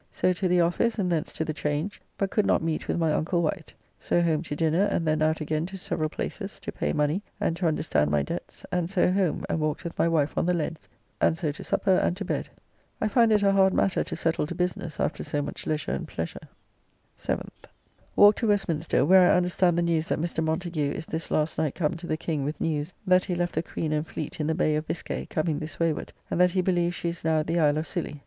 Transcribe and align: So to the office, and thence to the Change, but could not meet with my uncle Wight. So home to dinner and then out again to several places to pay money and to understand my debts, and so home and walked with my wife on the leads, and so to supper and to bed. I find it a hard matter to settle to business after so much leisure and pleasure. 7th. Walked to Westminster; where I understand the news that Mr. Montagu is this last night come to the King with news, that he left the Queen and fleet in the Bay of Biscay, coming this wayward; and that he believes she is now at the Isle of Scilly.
So 0.11 0.33
to 0.33 0.47
the 0.47 0.61
office, 0.61 0.97
and 0.97 1.11
thence 1.11 1.31
to 1.33 1.45
the 1.45 1.53
Change, 1.53 2.01
but 2.17 2.31
could 2.31 2.47
not 2.47 2.63
meet 2.63 2.87
with 2.87 2.97
my 2.97 3.13
uncle 3.13 3.43
Wight. 3.43 3.71
So 3.99 4.19
home 4.19 4.41
to 4.41 4.55
dinner 4.55 4.85
and 4.85 5.05
then 5.07 5.21
out 5.21 5.41
again 5.41 5.67
to 5.67 5.77
several 5.77 6.09
places 6.09 6.59
to 6.61 6.71
pay 6.71 6.91
money 6.91 7.21
and 7.39 7.55
to 7.57 7.67
understand 7.67 8.09
my 8.09 8.23
debts, 8.23 8.65
and 8.71 8.89
so 8.89 9.11
home 9.11 9.45
and 9.47 9.59
walked 9.59 9.83
with 9.83 9.95
my 9.99 10.07
wife 10.07 10.35
on 10.39 10.47
the 10.47 10.55
leads, 10.55 10.89
and 11.21 11.37
so 11.37 11.51
to 11.51 11.63
supper 11.63 11.97
and 11.97 12.17
to 12.17 12.25
bed. 12.25 12.49
I 12.99 13.07
find 13.09 13.31
it 13.31 13.43
a 13.43 13.51
hard 13.51 13.75
matter 13.75 14.03
to 14.05 14.15
settle 14.15 14.47
to 14.47 14.55
business 14.55 14.99
after 14.99 15.23
so 15.23 15.39
much 15.43 15.67
leisure 15.67 15.91
and 15.91 16.07
pleasure. 16.07 16.49
7th. 17.15 17.67
Walked 18.15 18.39
to 18.39 18.47
Westminster; 18.47 19.05
where 19.05 19.29
I 19.31 19.35
understand 19.37 19.77
the 19.77 19.83
news 19.83 20.09
that 20.09 20.19
Mr. 20.19 20.43
Montagu 20.43 20.93
is 20.95 21.05
this 21.05 21.29
last 21.29 21.59
night 21.59 21.75
come 21.75 21.93
to 21.97 22.07
the 22.07 22.17
King 22.17 22.43
with 22.43 22.59
news, 22.59 22.91
that 23.05 23.25
he 23.25 23.35
left 23.35 23.53
the 23.53 23.61
Queen 23.61 23.91
and 23.93 24.07
fleet 24.07 24.39
in 24.39 24.47
the 24.47 24.55
Bay 24.55 24.73
of 24.75 24.87
Biscay, 24.87 25.27
coming 25.27 25.59
this 25.59 25.79
wayward; 25.79 26.11
and 26.31 26.41
that 26.41 26.49
he 26.49 26.61
believes 26.63 26.95
she 26.95 27.09
is 27.09 27.23
now 27.23 27.41
at 27.41 27.45
the 27.45 27.59
Isle 27.59 27.77
of 27.77 27.85
Scilly. 27.85 28.19